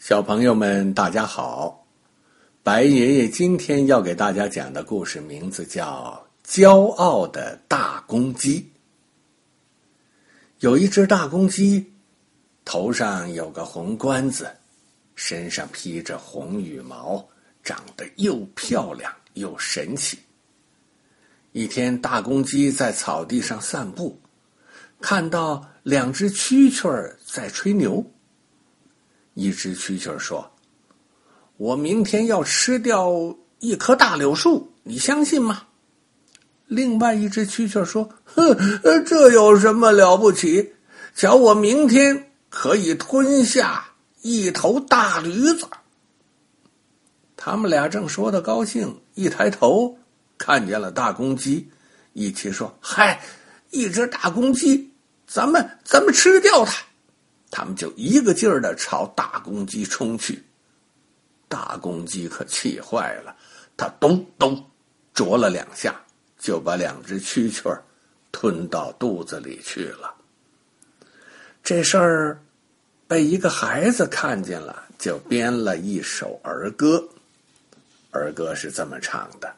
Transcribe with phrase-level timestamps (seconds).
[0.00, 1.86] 小朋友们，大家好！
[2.62, 8.62] 白爷爷今天要给大家讲的故事名字叫《骄傲的大公鸡》。
[10.60, 11.92] 有一只大公鸡，
[12.64, 14.50] 头上有个红冠子，
[15.16, 17.22] 身上披着红羽毛，
[17.62, 20.18] 长得又漂亮又神气。
[21.52, 24.18] 一天，大公鸡在草地上散步，
[24.98, 28.02] 看到两只蛐蛐儿在吹牛。
[29.40, 30.50] 一只蛐蛐说
[31.56, 35.62] ：“我明天要吃掉一棵大柳树，你相信吗？”
[36.68, 38.54] 另外一只蛐蛐说：“哼，
[39.06, 40.74] 这有什么了不起？
[41.14, 43.82] 瞧我明天可以吞下
[44.20, 45.66] 一头大驴子。”
[47.34, 49.96] 他们俩正说的高兴，一抬头
[50.36, 51.66] 看见了大公鸡，
[52.12, 53.18] 一起说：“嗨，
[53.70, 54.92] 一只大公鸡，
[55.26, 56.74] 咱们咱们吃掉它。”
[57.50, 60.42] 他们就一个劲儿的朝大公鸡冲去，
[61.48, 63.34] 大公鸡可气坏了，
[63.76, 64.64] 它咚咚
[65.12, 66.00] 啄了两下，
[66.38, 67.82] 就把两只蛐蛐儿
[68.30, 70.14] 吞到肚子里去了。
[71.62, 72.40] 这事儿
[73.08, 77.02] 被一个孩子看见了，就编了一首儿歌。
[78.12, 79.52] 儿歌是这么唱的：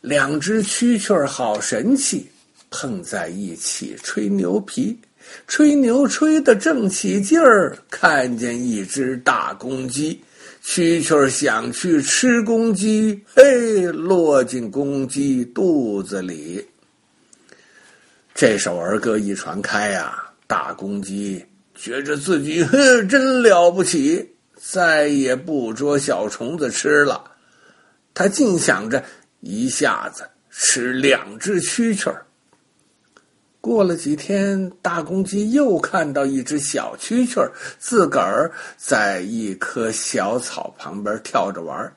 [0.00, 2.30] 两只蛐蛐儿好神气，
[2.70, 4.98] 碰在一起吹牛皮。
[5.46, 10.22] 吹牛吹得正起劲儿，看见一只大公鸡，
[10.64, 16.66] 蛐蛐想去吃公鸡，嘿，落进公鸡肚子里。
[18.34, 27.22] 这首儿歌一传开呀，大公鸡觉着自己哼真了不起，再也不捉小虫子吃了，
[28.14, 29.04] 他净想着
[29.40, 32.24] 一下子吃两只蛐蛐儿。
[33.62, 41.94] 过了几天，大公鸡又看到一只小蛐蛐儿自个儿在一棵小草旁边跳着玩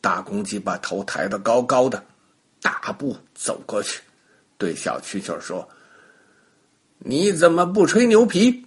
[0.00, 2.02] 大公鸡把头抬得高高的，
[2.62, 4.00] 大步走过去，
[4.56, 5.68] 对小蛐蛐儿说
[6.98, 8.64] ：“你怎么不吹牛皮？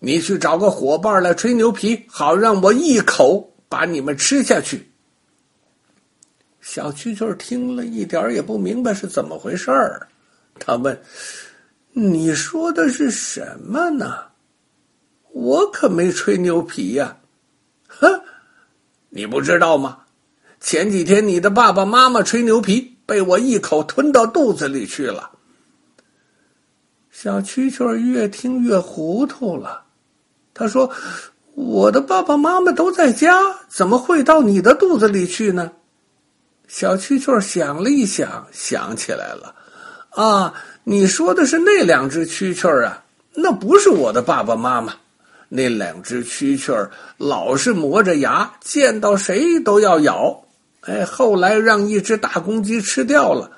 [0.00, 4.90] 你去找个伙伴来吹牛皮，好让我一口把你们吃下去。”
[6.60, 10.08] 小蛐蛐儿听了一点也不明白是怎么回事儿，
[10.58, 11.00] 他问。
[11.96, 14.16] 你说的是什么呢？
[15.32, 17.16] 我可没吹牛皮呀！
[17.86, 18.20] 哼，
[19.10, 20.00] 你不知道吗？
[20.60, 25.30] 前几天你的爸爸妈妈吹牛皮，被我一口吞到肚子里去了。
[27.10, 29.84] 小蛐蛐越听越糊涂了，
[30.52, 30.90] 他说
[31.54, 33.38] ：“我的爸爸妈妈都在家，
[33.68, 35.70] 怎么会到你的肚子里去呢？”
[36.66, 39.54] 小蛐蛐想了一想，想起来了，
[40.14, 40.54] 啊。
[40.86, 43.02] 你说的是那两只蛐蛐儿啊？
[43.32, 44.94] 那不是我的爸爸妈妈。
[45.48, 50.44] 那两只蛐蛐儿老是磨着牙，见到谁都要咬。
[50.82, 53.50] 哎，后来让一只大公鸡吃掉了。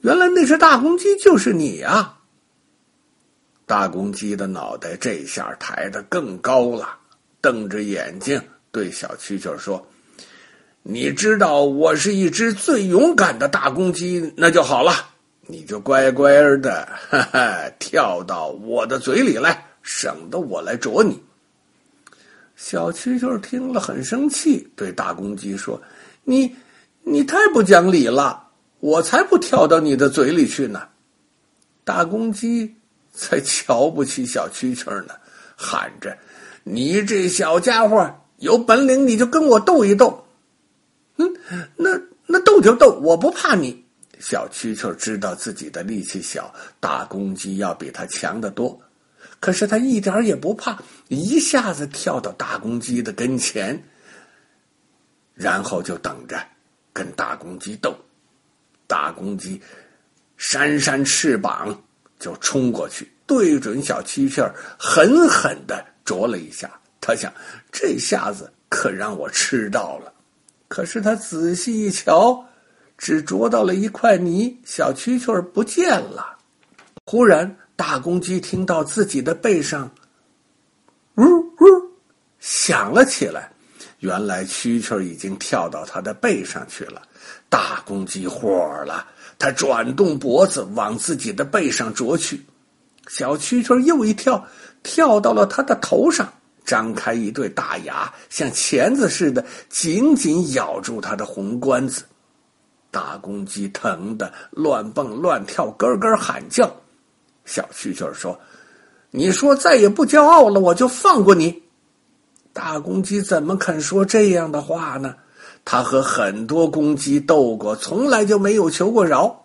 [0.00, 2.18] 原来那只大公鸡就是你啊！
[3.64, 6.98] 大公鸡的脑袋这下抬得更高了，
[7.40, 8.40] 瞪着眼睛
[8.70, 9.84] 对小蛐蛐说
[10.84, 14.92] ：“你知道我是一只最勇敢的大公鸡，那就好了。”
[15.46, 21.22] 你就乖乖的，哈哈，跳到我的嘴里来，省得我来啄你。
[22.56, 25.80] 小蛐蛐听了很生气，对大公鸡说
[26.24, 26.56] ：“你，
[27.02, 28.42] 你太不讲理了！
[28.80, 30.88] 我才不跳到你的嘴里去呢！”
[31.84, 32.74] 大公鸡
[33.12, 35.14] 才瞧不起小蛐蛐呢，
[35.54, 36.18] 喊着
[36.64, 40.26] ：“你这小家伙有本领，你就跟我斗一斗。”
[41.18, 41.32] 嗯，
[41.76, 41.90] 那
[42.26, 43.85] 那斗就斗，我不怕你。
[44.18, 48.80] 小蛐蛐知道自己的力气小，大公鸡要比它强得多，
[49.40, 50.78] 可是它一点也不怕，
[51.08, 53.80] 一下子跳到大公鸡的跟前，
[55.34, 56.42] 然后就等着
[56.92, 57.96] 跟大公鸡斗。
[58.86, 59.60] 大公鸡
[60.36, 61.82] 扇扇翅膀
[62.18, 66.70] 就冲过去，对准小蛐蛐狠狠的啄了一下。
[67.00, 67.32] 他想，
[67.70, 70.12] 这下子可让我吃到了。
[70.68, 72.44] 可是他仔细一瞧。
[72.98, 76.36] 只啄到了一块泥，小蛐蛐儿不见了。
[77.04, 79.90] 忽然，大公鸡听到自己的背上
[81.16, 81.54] “呜呜”
[82.40, 83.52] 响了起来。
[84.00, 87.02] 原来，蛐蛐儿已经跳到它的背上去了。
[87.48, 88.50] 大公鸡火
[88.84, 89.06] 了，
[89.38, 92.44] 它转动脖子往自己的背上啄去。
[93.08, 94.44] 小蛐蛐儿又一跳，
[94.82, 96.32] 跳到了它的头上，
[96.64, 102.02] 张开一对大牙，像钳子似的，紧紧咬住它的红冠子。
[102.96, 106.74] 大公鸡疼得乱蹦乱跳，咯咯喊叫。
[107.44, 108.40] 小蛐蛐说
[109.12, 111.62] ：“你说再也不骄傲了，我就放过你。”
[112.54, 115.14] 大公鸡怎么肯说这样的话呢？
[115.62, 119.42] 他和很多公鸡斗过，从来就没有求过饶。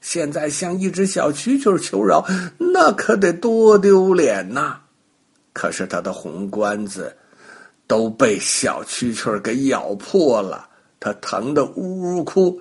[0.00, 2.24] 现在向一只小蛐蛐求饶，
[2.56, 4.78] 那可得多丢脸呐！
[5.52, 7.14] 可是他的红冠子
[7.86, 10.66] 都被小蛐蛐给咬破了，
[10.98, 12.58] 他疼得呜呜哭，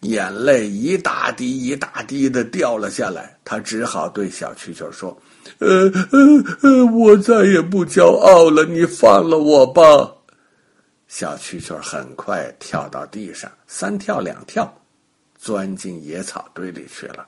[0.00, 3.38] 眼泪一大滴一大滴的掉了下来。
[3.44, 5.16] 他只好对小蛐蛐说。
[5.58, 6.18] 呃呃
[6.62, 9.82] 呃，我再也不骄傲了，你放了我吧。
[11.08, 14.70] 小蛐蛐很快跳到地上，三跳两跳，
[15.38, 17.26] 钻进野草堆里去了。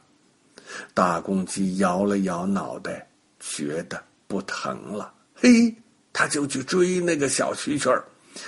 [0.93, 5.15] 大公鸡摇了摇脑袋，觉得不疼了。
[5.35, 5.73] 嘿，
[6.13, 8.03] 他就去追那个小蛐蛐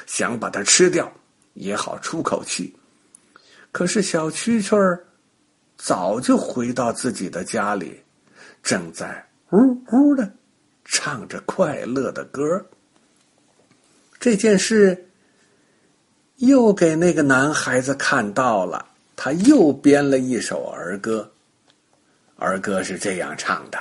[0.05, 1.11] 想把它吃掉，
[1.55, 2.75] 也好出口气。
[3.73, 5.07] 可是小蛐蛐儿
[5.77, 8.03] 早就回到自己的家里，
[8.63, 9.27] 正在。
[9.51, 10.31] 呜呜的，
[10.85, 12.65] 唱着快乐的歌。
[14.19, 15.09] 这件事
[16.37, 18.87] 又给那个男孩子看到了，
[19.17, 21.31] 他又编了一首儿歌。
[22.37, 23.79] 儿歌是这样唱的：“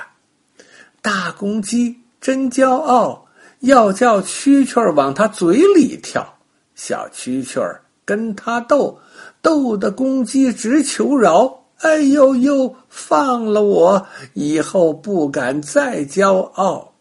[1.00, 3.26] 大公鸡真骄傲，
[3.60, 6.38] 要叫蛐蛐儿往它嘴里跳。
[6.74, 8.98] 小蛐蛐儿跟他斗，
[9.40, 12.76] 斗的公鸡直求饶。”哎呦呦！
[12.88, 16.92] 放了我，以后不敢再骄傲。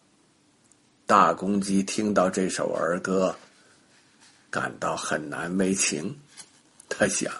[1.05, 3.35] 大公鸡听到这首儿歌，
[4.49, 6.15] 感到很难为情。
[6.87, 7.33] 他想：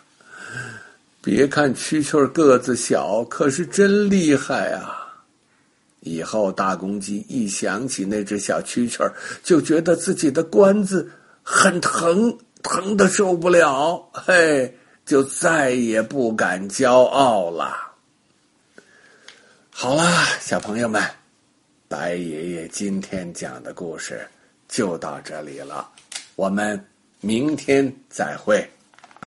[1.22, 5.08] 别看蛐蛐个子小，可是真厉害啊！
[6.02, 9.10] 以后大公鸡一想起那只小蛐蛐
[9.44, 11.10] 就觉得自己的冠子
[11.42, 14.10] 很疼，疼的受不了。
[14.14, 14.76] 嘿。
[15.06, 17.76] 就再也不敢骄傲了。
[19.72, 21.02] 好啦，小朋友们，
[21.88, 24.28] 白爷爷今天讲的故事
[24.68, 25.90] 就到这里了，
[26.36, 26.80] 我们
[27.22, 28.70] 明天再会。